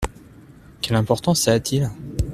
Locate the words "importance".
0.97-1.41